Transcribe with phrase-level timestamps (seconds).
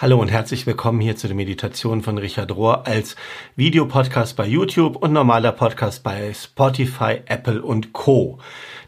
[0.00, 3.16] Hallo und herzlich willkommen hier zu der Meditation von Richard Rohr als
[3.56, 8.38] Videopodcast bei YouTube und normaler Podcast bei Spotify, Apple und Co.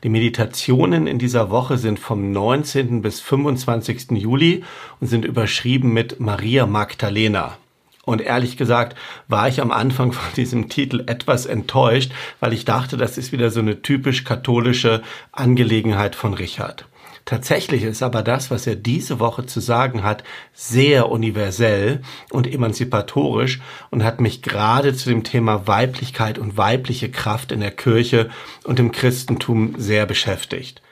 [0.05, 3.03] Die Meditationen in dieser Woche sind vom 19.
[3.03, 4.13] bis 25.
[4.13, 4.63] Juli
[5.01, 7.57] und sind überschrieben mit Maria Magdalena.
[8.05, 8.97] Und ehrlich gesagt
[9.27, 13.51] war ich am Anfang von diesem Titel etwas enttäuscht, weil ich dachte, das ist wieder
[13.51, 15.03] so eine typisch katholische
[15.33, 16.87] Angelegenheit von Richard.
[17.31, 22.03] Tatsächlich ist aber das, was er diese Woche zu sagen hat, sehr universell
[22.33, 27.71] und emanzipatorisch und hat mich gerade zu dem Thema Weiblichkeit und weibliche Kraft in der
[27.71, 28.31] Kirche
[28.65, 30.83] und im Christentum sehr beschäftigt.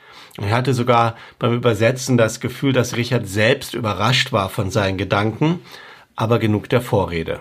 [0.41, 5.59] Er hatte sogar beim Übersetzen das Gefühl, dass Richard selbst überrascht war von seinen Gedanken,
[6.15, 7.41] aber genug der Vorrede.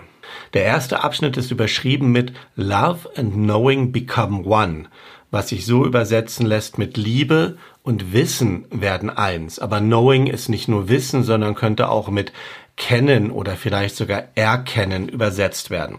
[0.54, 4.86] Der erste Abschnitt ist überschrieben mit Love and Knowing Become One,
[5.30, 9.58] was sich so übersetzen lässt mit Liebe und Wissen werden eins.
[9.58, 12.34] Aber Knowing ist nicht nur Wissen, sondern könnte auch mit
[12.76, 15.96] Kennen oder vielleicht sogar Erkennen übersetzt werden.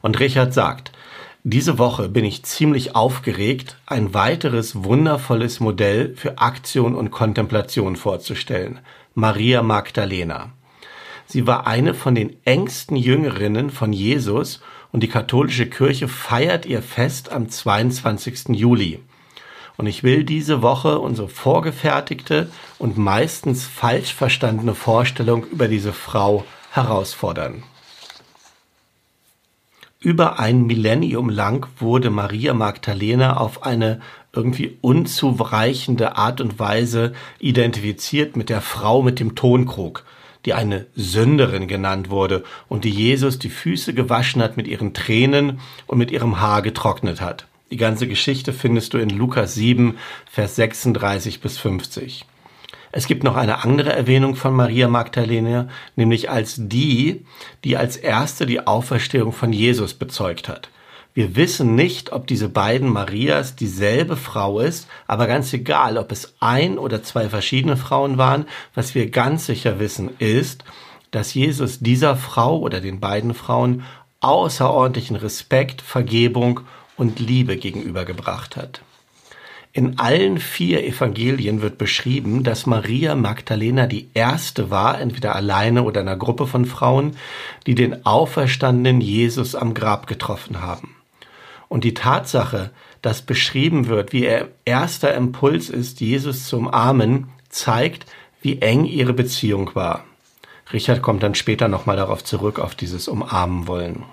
[0.00, 0.90] Und Richard sagt,
[1.44, 8.80] diese Woche bin ich ziemlich aufgeregt, ein weiteres wundervolles Modell für Aktion und Kontemplation vorzustellen.
[9.14, 10.54] Maria Magdalena.
[11.26, 16.80] Sie war eine von den engsten Jüngerinnen von Jesus und die katholische Kirche feiert ihr
[16.80, 18.48] Fest am 22.
[18.56, 19.00] Juli.
[19.78, 26.44] Und ich will diese Woche unsere vorgefertigte und meistens falsch verstandene Vorstellung über diese Frau
[26.72, 27.62] herausfordern.
[30.00, 34.00] Über ein Millennium lang wurde Maria Magdalena auf eine
[34.32, 40.04] irgendwie unzureichende Art und Weise identifiziert mit der Frau mit dem Tonkrug,
[40.44, 45.60] die eine Sünderin genannt wurde und die Jesus die Füße gewaschen hat mit ihren Tränen
[45.86, 47.47] und mit ihrem Haar getrocknet hat.
[47.70, 49.98] Die ganze Geschichte findest du in Lukas 7,
[50.30, 52.24] Vers 36 bis 50.
[52.92, 57.26] Es gibt noch eine andere Erwähnung von Maria Magdalena, nämlich als die,
[57.64, 60.70] die als erste die Auferstehung von Jesus bezeugt hat.
[61.12, 66.36] Wir wissen nicht, ob diese beiden Marias dieselbe Frau ist, aber ganz egal, ob es
[66.40, 70.64] ein oder zwei verschiedene Frauen waren, was wir ganz sicher wissen ist,
[71.10, 73.82] dass Jesus dieser Frau oder den beiden Frauen
[74.20, 76.60] außerordentlichen Respekt, Vergebung
[76.98, 78.82] und Liebe gegenübergebracht hat.
[79.72, 86.00] In allen vier Evangelien wird beschrieben, dass Maria Magdalena die erste war, entweder alleine oder
[86.00, 87.16] einer Gruppe von Frauen,
[87.66, 90.96] die den auferstandenen Jesus am Grab getroffen haben.
[91.68, 92.70] Und die Tatsache,
[93.02, 98.06] dass beschrieben wird, wie er erster Impuls ist, Jesus zu umarmen, zeigt,
[98.40, 100.04] wie eng ihre Beziehung war.
[100.72, 104.04] Richard kommt dann später nochmal darauf zurück, auf dieses Umarmen wollen.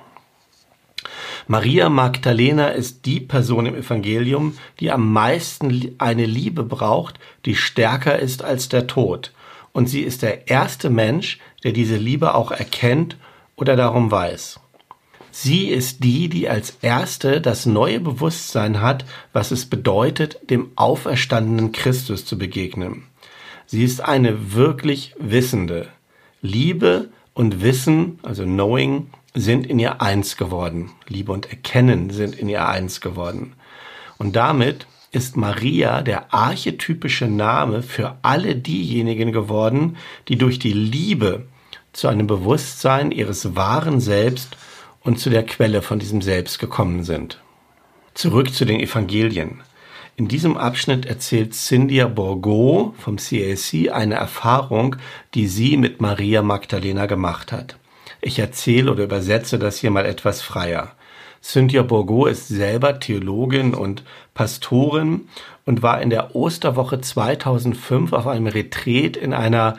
[1.47, 8.17] Maria Magdalena ist die Person im Evangelium, die am meisten eine Liebe braucht, die stärker
[8.17, 9.31] ist als der Tod.
[9.71, 13.17] Und sie ist der erste Mensch, der diese Liebe auch erkennt
[13.55, 14.59] oder darum weiß.
[15.29, 21.73] Sie ist die, die als erste das neue Bewusstsein hat, was es bedeutet, dem auferstandenen
[21.73, 23.03] Christus zu begegnen.
[23.65, 25.89] Sie ist eine wirklich Wissende.
[26.41, 30.91] Liebe und Wissen, also Knowing, sind in ihr eins geworden.
[31.07, 33.53] Liebe und Erkennen sind in ihr eins geworden.
[34.17, 39.97] Und damit ist Maria der archetypische Name für alle diejenigen geworden,
[40.27, 41.47] die durch die Liebe
[41.93, 44.57] zu einem Bewusstsein ihres wahren Selbst
[45.01, 47.39] und zu der Quelle von diesem Selbst gekommen sind.
[48.13, 49.61] Zurück zu den Evangelien.
[50.17, 54.95] In diesem Abschnitt erzählt Cynthia Bourgot vom CAC eine Erfahrung,
[55.33, 57.77] die sie mit Maria Magdalena gemacht hat.
[58.25, 60.93] Ich erzähle oder übersetze das hier mal etwas freier.
[61.43, 64.03] Cynthia Bourgot ist selber Theologin und
[64.33, 65.27] Pastorin
[65.63, 69.77] und war in der Osterwoche 2005 auf einem Retreat in einer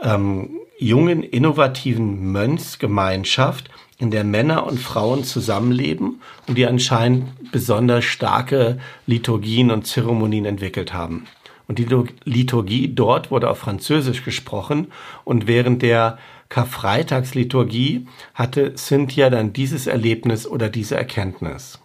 [0.00, 8.78] ähm, jungen, innovativen Mönchsgemeinschaft, in der Männer und Frauen zusammenleben und die anscheinend besonders starke
[9.06, 11.26] Liturgien und Zeremonien entwickelt haben.
[11.66, 11.88] Und die
[12.24, 14.86] Liturgie dort wurde auf Französisch gesprochen
[15.24, 21.78] und während der Karfreitagsliturgie hatte Cynthia dann dieses Erlebnis oder diese Erkenntnis.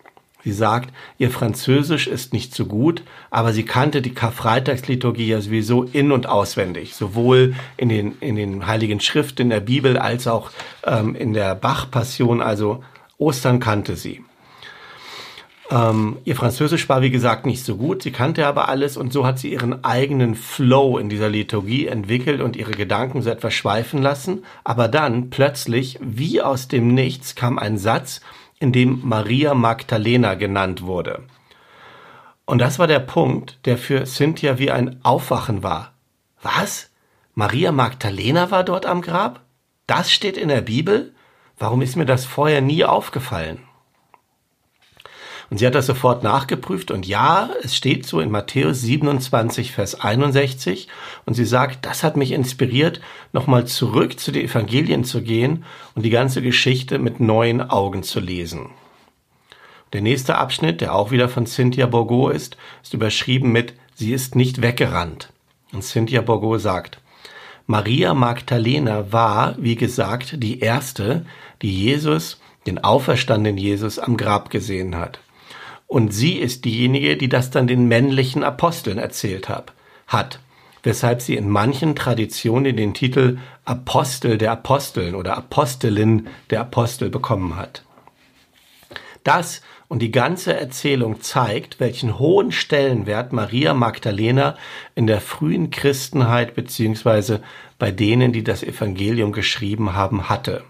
[0.43, 5.83] Sie sagt, ihr Französisch ist nicht so gut, aber sie kannte die Karfreitagsliturgie ja sowieso
[5.83, 10.51] in- und auswendig, sowohl in den, in den Heiligen Schriften in der Bibel als auch
[10.85, 12.83] ähm, in der Bach-Passion, also
[13.17, 14.23] Ostern kannte sie.
[15.73, 18.03] Ähm, ihr Französisch war, wie gesagt, nicht so gut.
[18.03, 22.41] Sie kannte aber alles und so hat sie ihren eigenen Flow in dieser Liturgie entwickelt
[22.41, 24.45] und ihre Gedanken so etwas schweifen lassen.
[24.63, 28.21] Aber dann plötzlich, wie aus dem Nichts, kam ein Satz,
[28.59, 31.23] in dem Maria Magdalena genannt wurde.
[32.45, 35.93] Und das war der Punkt, der für Cynthia wie ein Aufwachen war.
[36.43, 36.91] Was?
[37.33, 39.41] Maria Magdalena war dort am Grab?
[39.87, 41.15] Das steht in der Bibel?
[41.57, 43.59] Warum ist mir das vorher nie aufgefallen?
[45.53, 49.93] Und sie hat das sofort nachgeprüft und ja, es steht so in Matthäus 27, Vers
[50.01, 50.87] 61
[51.27, 53.01] und sie sagt, das hat mich inspiriert,
[53.33, 55.63] nochmal zurück zu den Evangelien zu gehen
[55.93, 58.71] und die ganze Geschichte mit neuen Augen zu lesen.
[59.93, 64.35] Der nächste Abschnitt, der auch wieder von Cynthia Bourgo ist, ist überschrieben mit Sie ist
[64.35, 65.31] nicht weggerannt.
[65.71, 66.99] Und Cynthia Bourgo sagt,
[67.67, 71.27] Maria Magdalena war, wie gesagt, die erste,
[71.61, 75.19] die Jesus, den auferstandenen Jesus, am Grab gesehen hat.
[75.93, 79.73] Und sie ist diejenige, die das dann den männlichen Aposteln erzählt hat,
[80.07, 80.39] hat,
[80.81, 87.57] weshalb sie in manchen Traditionen den Titel Apostel der Aposteln oder Apostelin der Apostel bekommen
[87.57, 87.83] hat.
[89.23, 94.57] Das und die ganze Erzählung zeigt, welchen hohen Stellenwert Maria Magdalena
[94.95, 97.43] in der frühen Christenheit beziehungsweise
[97.77, 100.63] bei denen, die das Evangelium geschrieben haben, hatte.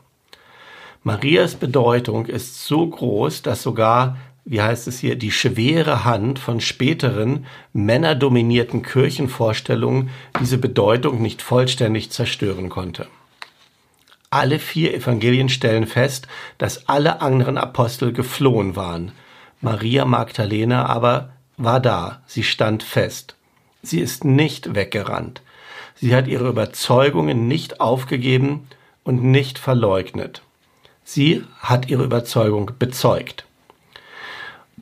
[1.03, 6.59] Marias Bedeutung ist so groß, dass sogar wie heißt es hier, die schwere Hand von
[6.59, 10.09] späteren männerdominierten Kirchenvorstellungen
[10.39, 13.07] diese Bedeutung nicht vollständig zerstören konnte.
[14.29, 19.11] Alle vier Evangelien stellen fest, dass alle anderen Apostel geflohen waren.
[19.61, 23.35] Maria Magdalena aber war da, sie stand fest.
[23.81, 25.41] Sie ist nicht weggerannt.
[25.95, 28.67] Sie hat ihre Überzeugungen nicht aufgegeben
[29.03, 30.41] und nicht verleugnet.
[31.03, 33.45] Sie hat ihre Überzeugung bezeugt.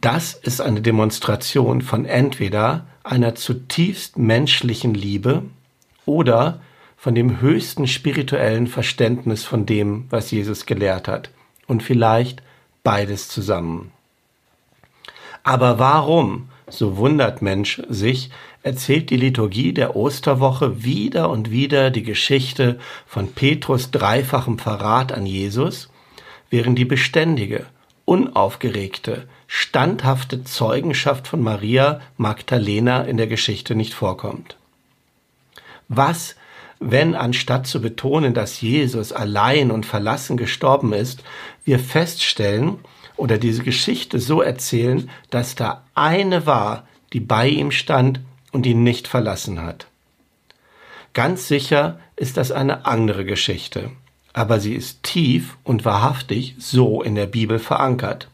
[0.01, 5.43] Das ist eine Demonstration von entweder einer zutiefst menschlichen Liebe
[6.07, 6.59] oder
[6.97, 11.29] von dem höchsten spirituellen Verständnis von dem, was Jesus gelehrt hat.
[11.67, 12.41] Und vielleicht
[12.83, 13.91] beides zusammen.
[15.43, 18.31] Aber warum, so wundert Mensch sich,
[18.63, 25.27] erzählt die Liturgie der Osterwoche wieder und wieder die Geschichte von Petrus dreifachem Verrat an
[25.27, 25.89] Jesus,
[26.49, 27.67] während die beständige,
[28.05, 34.55] unaufgeregte, standhafte Zeugenschaft von Maria Magdalena in der Geschichte nicht vorkommt.
[35.89, 36.37] Was,
[36.79, 41.21] wenn anstatt zu betonen, dass Jesus allein und verlassen gestorben ist,
[41.65, 42.77] wir feststellen
[43.17, 48.21] oder diese Geschichte so erzählen, dass da eine war, die bei ihm stand
[48.53, 49.87] und ihn nicht verlassen hat.
[51.13, 53.91] Ganz sicher ist das eine andere Geschichte,
[54.31, 58.30] aber sie ist tief und wahrhaftig so in der Bibel verankert.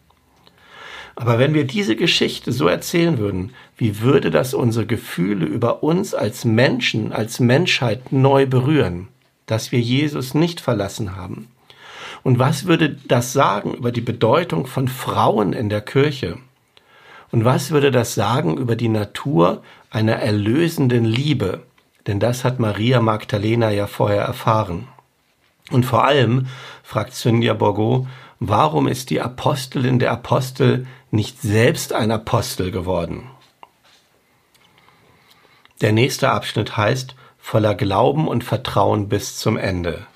[1.19, 6.14] Aber wenn wir diese Geschichte so erzählen würden, wie würde das unsere Gefühle über uns
[6.14, 9.08] als Menschen, als Menschheit neu berühren,
[9.48, 11.48] dass wir Jesus nicht verlassen haben?
[12.22, 16.38] Und was würde das sagen über die Bedeutung von Frauen in der Kirche?
[17.31, 21.63] Und was würde das sagen über die Natur einer erlösenden Liebe?
[22.06, 24.88] Denn das hat Maria Magdalena ja vorher erfahren.
[25.72, 26.46] Und vor allem,
[26.84, 28.06] fragt Cynthia Borgo,
[28.40, 33.30] warum ist die Apostelin der Apostel nicht selbst ein Apostel geworden?
[35.81, 40.07] Der nächste Abschnitt heißt voller Glauben und Vertrauen bis zum Ende.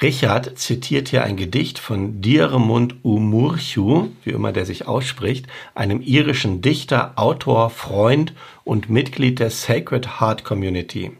[0.00, 6.62] Richard zitiert hier ein Gedicht von Diarmund Umurchu, wie immer der sich ausspricht, einem irischen
[6.62, 8.32] Dichter, Autor, Freund
[8.62, 11.16] und Mitglied der Sacred Heart Community.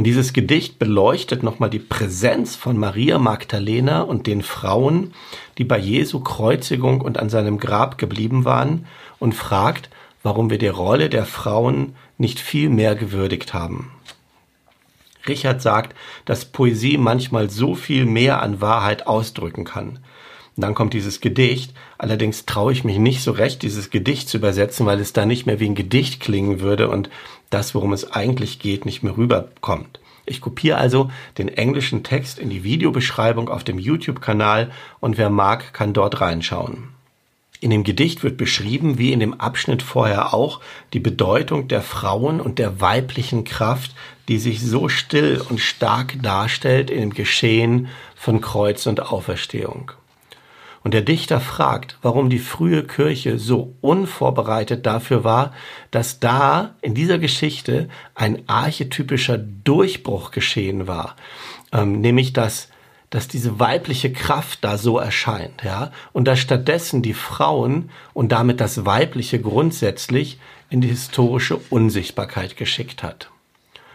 [0.00, 5.12] Und dieses Gedicht beleuchtet nochmal die Präsenz von Maria Magdalena und den Frauen,
[5.58, 8.86] die bei Jesu Kreuzigung und an seinem Grab geblieben waren
[9.18, 9.90] und fragt,
[10.22, 13.92] warum wir die Rolle der Frauen nicht viel mehr gewürdigt haben.
[15.28, 19.98] Richard sagt, dass Poesie manchmal so viel mehr an Wahrheit ausdrücken kann.
[20.56, 21.74] Dann kommt dieses Gedicht.
[21.98, 25.46] Allerdings traue ich mich nicht so recht, dieses Gedicht zu übersetzen, weil es da nicht
[25.46, 27.08] mehr wie ein Gedicht klingen würde und
[27.50, 30.00] das, worum es eigentlich geht, nicht mehr rüberkommt.
[30.26, 35.72] Ich kopiere also den englischen Text in die Videobeschreibung auf dem YouTube-Kanal und wer mag,
[35.72, 36.90] kann dort reinschauen.
[37.60, 40.60] In dem Gedicht wird beschrieben, wie in dem Abschnitt vorher auch,
[40.94, 43.94] die Bedeutung der Frauen und der weiblichen Kraft,
[44.28, 49.92] die sich so still und stark darstellt dem Geschehen von Kreuz und Auferstehung.
[50.82, 55.52] Und der Dichter fragt, warum die frühe Kirche so unvorbereitet dafür war,
[55.90, 61.16] dass da in dieser Geschichte ein archetypischer Durchbruch geschehen war,
[61.72, 62.68] ähm, nämlich dass
[63.10, 68.60] dass diese weibliche Kraft da so erscheint, ja, und dass stattdessen die Frauen und damit
[68.60, 70.38] das Weibliche grundsätzlich
[70.70, 73.30] in die historische Unsichtbarkeit geschickt hat.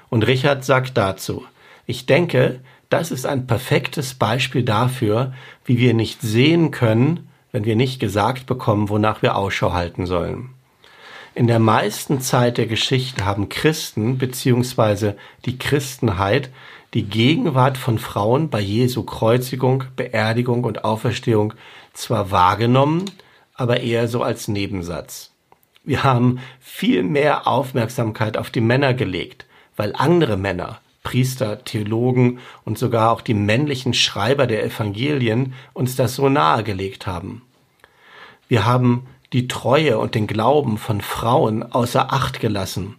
[0.10, 1.46] Und Richard sagt dazu,
[1.86, 5.34] ich denke, das ist ein perfektes Beispiel dafür,
[5.66, 10.50] wie wir nicht sehen können, wenn wir nicht gesagt bekommen, wonach wir Ausschau halten sollen.
[11.34, 15.14] In der meisten Zeit der Geschichte haben Christen bzw.
[15.46, 16.50] die Christenheit
[16.94, 21.54] die Gegenwart von Frauen bei Jesu Kreuzigung, Beerdigung und Auferstehung
[21.94, 23.12] zwar wahrgenommen,
[23.54, 25.32] aber eher so als Nebensatz.
[25.84, 32.78] Wir haben viel mehr Aufmerksamkeit auf die Männer gelegt, weil andere Männer, Priester, Theologen und
[32.78, 37.44] sogar auch die männlichen Schreiber der Evangelien uns das so nahegelegt haben.
[38.50, 42.96] Wir haben die Treue und den Glauben von Frauen außer Acht gelassen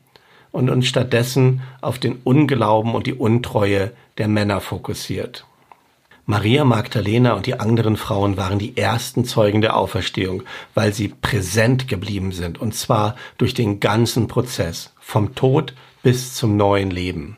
[0.52, 5.44] und uns stattdessen auf den Unglauben und die Untreue der Männer fokussiert.
[6.28, 10.42] Maria Magdalena und die anderen Frauen waren die ersten Zeugen der Auferstehung,
[10.74, 16.56] weil sie präsent geblieben sind, und zwar durch den ganzen Prozess, vom Tod bis zum
[16.56, 17.36] neuen Leben.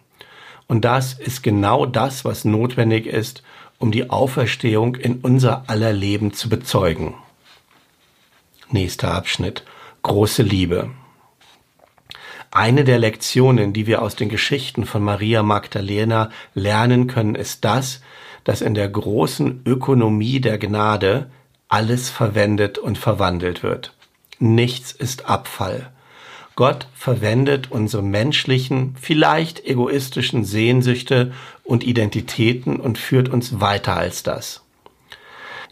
[0.68, 3.42] Und das ist genau das, was notwendig ist,
[3.78, 7.14] um die Auferstehung in unser aller Leben zu bezeugen.
[8.70, 9.64] Nächster Abschnitt.
[10.02, 10.90] Große Liebe.
[12.50, 18.02] Eine der Lektionen, die wir aus den Geschichten von Maria Magdalena lernen können, ist das,
[18.44, 21.30] dass in der großen Ökonomie der Gnade
[21.68, 23.94] alles verwendet und verwandelt wird.
[24.38, 25.92] Nichts ist Abfall.
[26.58, 34.64] Gott verwendet unsere menschlichen, vielleicht egoistischen Sehnsüchte und Identitäten und führt uns weiter als das.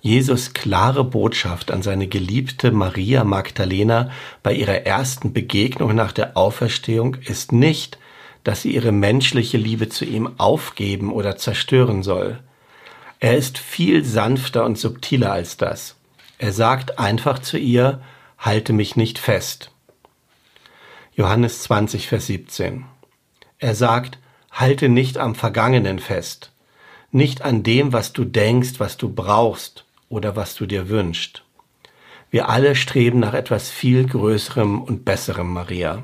[0.00, 4.12] Jesus klare Botschaft an seine geliebte Maria Magdalena
[4.44, 7.98] bei ihrer ersten Begegnung nach der Auferstehung ist nicht,
[8.44, 12.38] dass sie ihre menschliche Liebe zu ihm aufgeben oder zerstören soll.
[13.18, 15.96] Er ist viel sanfter und subtiler als das.
[16.38, 18.02] Er sagt einfach zu ihr,
[18.38, 19.72] halte mich nicht fest.
[21.16, 22.84] Johannes 20, Vers 17.
[23.58, 24.18] Er sagt,
[24.50, 26.52] halte nicht am Vergangenen fest,
[27.10, 31.42] nicht an dem, was du denkst, was du brauchst oder was du dir wünschst.
[32.30, 36.02] Wir alle streben nach etwas viel Größerem und Besserem, Maria.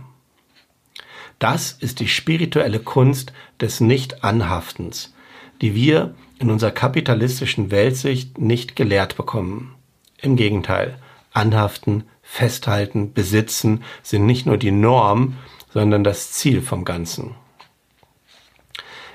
[1.38, 5.12] Das ist die spirituelle Kunst des Nicht-Anhaftens,
[5.60, 9.74] die wir in unserer kapitalistischen Weltsicht nicht gelehrt bekommen.
[10.16, 10.96] Im Gegenteil,
[11.34, 15.36] anhaften, festhalten, besitzen sind nicht nur die Norm,
[15.68, 17.34] sondern das Ziel vom Ganzen.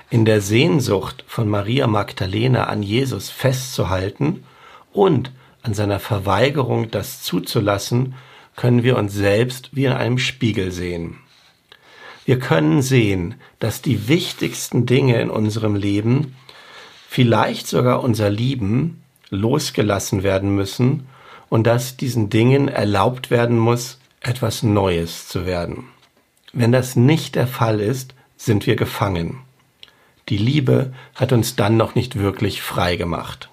[0.08, 4.44] In der Sehnsucht von Maria Magdalena an Jesus festzuhalten
[4.92, 5.32] und
[5.62, 8.14] an seiner Verweigerung, das zuzulassen,
[8.54, 11.18] können wir uns selbst wie in einem Spiegel sehen.
[12.24, 16.36] Wir können sehen, dass die wichtigsten Dinge in unserem Leben
[17.08, 21.08] vielleicht sogar unser Lieben losgelassen werden müssen
[21.48, 25.88] und dass diesen Dingen erlaubt werden muss, etwas Neues zu werden.
[26.52, 29.40] Wenn das nicht der Fall ist, sind wir gefangen.
[30.28, 33.48] Die Liebe hat uns dann noch nicht wirklich frei gemacht.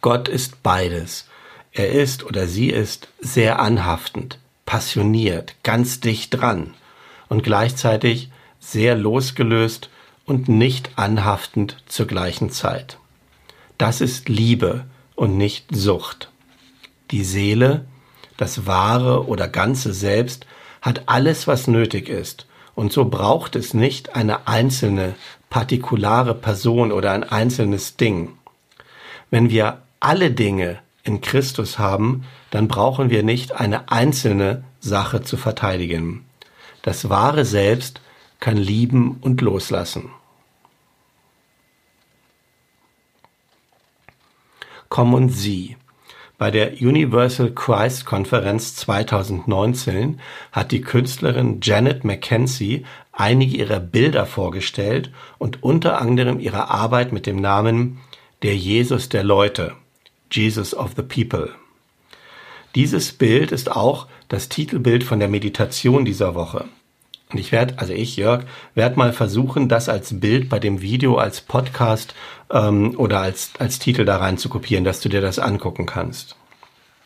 [0.00, 1.28] Gott ist beides.
[1.72, 6.74] Er ist oder sie ist sehr anhaftend, passioniert, ganz dicht dran
[7.28, 9.90] und gleichzeitig sehr losgelöst
[10.24, 12.98] und nicht anhaftend zur gleichen Zeit.
[13.78, 14.84] Das ist Liebe
[15.20, 16.30] und nicht Sucht.
[17.10, 17.84] Die Seele,
[18.38, 20.46] das wahre oder ganze Selbst,
[20.80, 25.14] hat alles, was nötig ist, und so braucht es nicht eine einzelne,
[25.50, 28.32] partikulare Person oder ein einzelnes Ding.
[29.30, 35.36] Wenn wir alle Dinge in Christus haben, dann brauchen wir nicht eine einzelne Sache zu
[35.36, 36.24] verteidigen.
[36.80, 38.00] Das wahre Selbst
[38.38, 40.08] kann lieben und loslassen.
[44.90, 45.76] Komm und sieh.
[46.36, 50.20] Bei der Universal Christ Konferenz 2019
[50.50, 57.26] hat die Künstlerin Janet McKenzie einige ihrer Bilder vorgestellt und unter anderem ihre Arbeit mit
[57.26, 58.00] dem Namen
[58.42, 59.74] Der Jesus der Leute,
[60.32, 61.50] Jesus of the People.
[62.74, 66.64] Dieses Bild ist auch das Titelbild von der Meditation dieser Woche.
[67.32, 68.44] Und ich werde, also ich, Jörg,
[68.74, 72.14] werde mal versuchen, das als Bild bei dem Video, als Podcast
[72.50, 76.36] ähm, oder als, als Titel da rein zu kopieren, dass du dir das angucken kannst.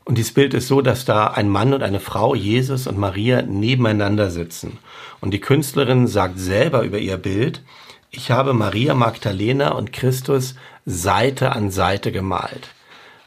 [0.05, 3.43] Und dieses Bild ist so, dass da ein Mann und eine Frau, Jesus und Maria,
[3.43, 4.79] nebeneinander sitzen.
[5.21, 7.63] Und die Künstlerin sagt selber über ihr Bild,
[8.11, 10.55] ich habe Maria Magdalena und Christus
[10.87, 12.69] Seite an Seite gemalt.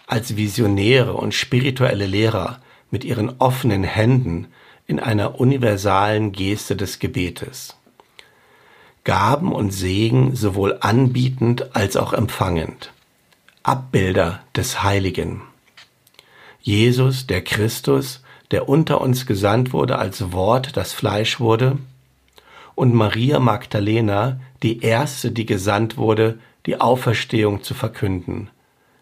[0.05, 2.61] Als Visionäre und spirituelle Lehrer
[2.91, 4.47] mit ihren offenen Händen
[4.87, 7.75] in einer universalen Geste des Gebetes.
[9.03, 12.91] Gaben und Segen sowohl anbietend als auch empfangend.
[13.63, 15.41] Abbilder des Heiligen.
[16.61, 21.77] Jesus, der Christus, der unter uns gesandt wurde als Wort, das Fleisch wurde,
[22.75, 28.49] und Maria Magdalena, die erste, die gesandt wurde, die Auferstehung zu verkünden.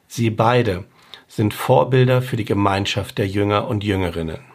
[0.08, 0.86] Sie beide
[1.28, 4.55] sind Vorbilder für die Gemeinschaft der Jünger und Jüngerinnen.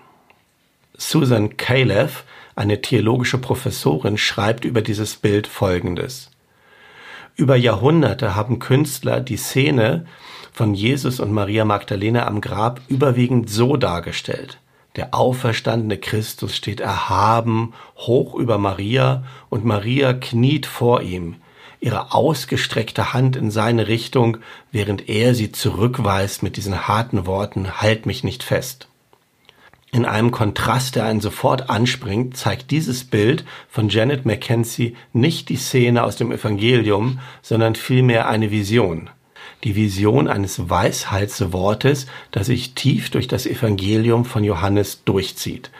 [1.01, 6.31] Susan Caleff, eine theologische Professorin, schreibt über dieses Bild Folgendes.
[7.37, 10.05] Über Jahrhunderte haben Künstler die Szene
[10.53, 14.59] von Jesus und Maria Magdalena am Grab überwiegend so dargestellt.
[14.97, 21.37] Der auferstandene Christus steht erhaben hoch über Maria und Maria kniet vor ihm,
[21.81, 24.37] ihre ausgestreckte Hand in seine Richtung,
[24.71, 28.91] während er sie zurückweist mit diesen harten Worten, halt mich nicht fest.
[29.93, 35.57] In einem Kontrast, der einen sofort anspringt, zeigt dieses Bild von Janet Mackenzie nicht die
[35.57, 39.11] Szene aus dem Evangelium, sondern vielmehr eine Vision.
[39.65, 45.71] Die Vision eines Weisheitswortes, das sich tief durch das Evangelium von Johannes durchzieht.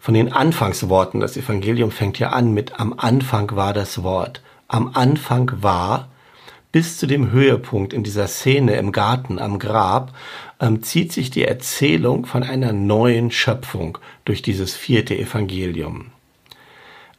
[0.00, 4.42] Von den Anfangsworten, das Evangelium fängt ja an mit am Anfang war das Wort.
[4.66, 6.08] Am Anfang war
[6.72, 10.14] bis zu dem Höhepunkt in dieser Szene im Garten am Grab
[10.58, 16.12] ähm, zieht sich die Erzählung von einer neuen Schöpfung durch dieses vierte Evangelium.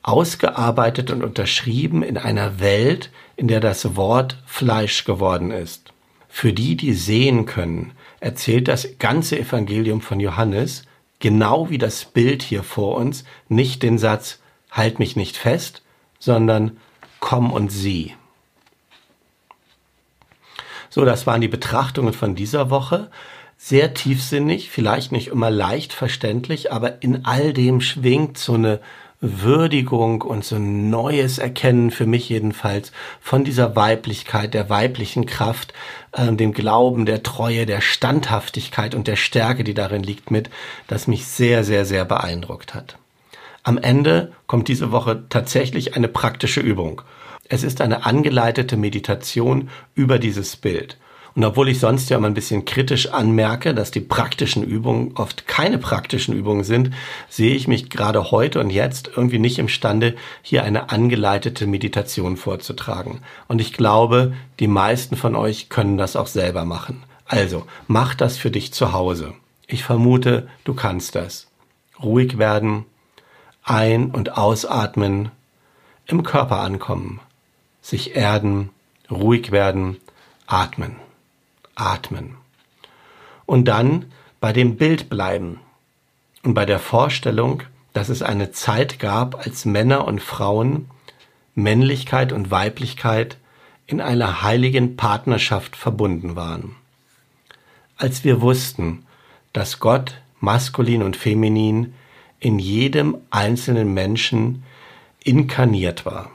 [0.02, 5.94] Ausgearbeitet und unterschrieben in einer Welt, in der das Wort Fleisch geworden ist.
[6.28, 10.84] Für die, die sehen können, erzählt das ganze Evangelium von Johannes,
[11.20, 14.40] genau wie das Bild hier vor uns, nicht den Satz
[14.72, 15.84] Halt mich nicht fest,
[16.18, 16.78] sondern
[17.20, 18.16] Komm und sieh.
[20.94, 23.10] So, das waren die Betrachtungen von dieser Woche.
[23.58, 28.80] Sehr tiefsinnig, vielleicht nicht immer leicht verständlich, aber in all dem schwingt so eine
[29.20, 35.74] Würdigung und so ein neues Erkennen für mich jedenfalls von dieser Weiblichkeit, der weiblichen Kraft,
[36.12, 40.52] äh, dem Glauben, der Treue, der Standhaftigkeit und der Stärke, die darin liegt, mit,
[40.86, 43.00] das mich sehr, sehr, sehr beeindruckt hat.
[43.64, 47.02] Am Ende kommt diese Woche tatsächlich eine praktische Übung.
[47.50, 50.98] Es ist eine angeleitete Meditation über dieses Bild.
[51.36, 55.48] Und obwohl ich sonst ja immer ein bisschen kritisch anmerke, dass die praktischen Übungen oft
[55.48, 56.92] keine praktischen Übungen sind,
[57.28, 63.22] sehe ich mich gerade heute und jetzt irgendwie nicht imstande, hier eine angeleitete Meditation vorzutragen.
[63.48, 67.04] Und ich glaube, die meisten von euch können das auch selber machen.
[67.26, 69.34] Also, mach das für dich zu Hause.
[69.66, 71.48] Ich vermute, du kannst das.
[72.02, 72.86] Ruhig werden,
[73.64, 75.32] ein- und ausatmen,
[76.06, 77.22] im Körper ankommen
[77.84, 78.70] sich erden,
[79.12, 79.98] ruhig werden,
[80.48, 80.96] atmen,
[81.76, 82.38] atmen.
[83.46, 84.06] Und dann
[84.40, 85.60] bei dem Bild bleiben
[86.44, 90.90] und bei der Vorstellung, dass es eine Zeit gab, als Männer und Frauen,
[91.54, 93.38] Männlichkeit und Weiblichkeit
[93.86, 96.76] in einer heiligen Partnerschaft verbunden waren.
[97.98, 99.06] Als wir wussten,
[99.52, 101.94] dass Gott maskulin und feminin
[102.40, 104.64] in jedem einzelnen Menschen
[105.24, 106.32] inkarniert war.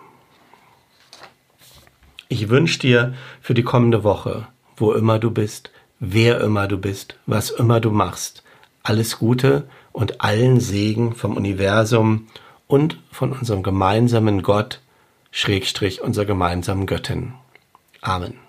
[2.28, 7.16] Ich wünsche dir für die kommende Woche, wo immer du bist, wer immer du bist,
[7.24, 8.42] was immer du machst,
[8.82, 12.26] alles Gute und allen Segen vom Universum
[12.66, 14.80] und von unserem gemeinsamen Gott,
[15.30, 17.32] Schrägstrich unserer gemeinsamen Göttin.
[18.02, 18.47] Amen.